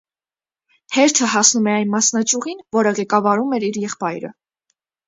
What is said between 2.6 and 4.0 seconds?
որը ղեկավարում էր իր